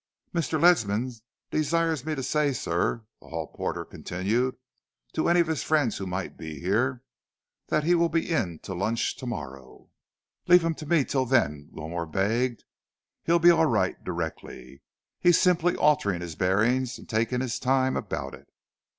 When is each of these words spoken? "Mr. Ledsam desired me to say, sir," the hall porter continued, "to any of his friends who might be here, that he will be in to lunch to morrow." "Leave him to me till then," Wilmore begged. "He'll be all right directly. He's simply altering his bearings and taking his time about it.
"Mr. 0.33 0.59
Ledsam 0.59 1.11
desired 1.51 2.03
me 2.07 2.15
to 2.15 2.23
say, 2.23 2.53
sir," 2.53 3.05
the 3.21 3.27
hall 3.27 3.45
porter 3.55 3.85
continued, 3.85 4.55
"to 5.13 5.29
any 5.29 5.39
of 5.41 5.45
his 5.45 5.61
friends 5.61 5.97
who 5.97 6.07
might 6.07 6.35
be 6.37 6.59
here, 6.59 7.03
that 7.67 7.83
he 7.83 7.93
will 7.93 8.09
be 8.09 8.27
in 8.27 8.57
to 8.63 8.73
lunch 8.73 9.15
to 9.17 9.27
morrow." 9.27 9.91
"Leave 10.47 10.65
him 10.65 10.73
to 10.73 10.87
me 10.87 11.05
till 11.05 11.27
then," 11.27 11.69
Wilmore 11.71 12.07
begged. 12.07 12.63
"He'll 13.25 13.37
be 13.37 13.51
all 13.51 13.67
right 13.67 14.03
directly. 14.03 14.81
He's 15.19 15.39
simply 15.39 15.75
altering 15.75 16.21
his 16.21 16.33
bearings 16.33 16.97
and 16.97 17.07
taking 17.07 17.41
his 17.41 17.59
time 17.59 17.95
about 17.95 18.33
it. 18.33 18.47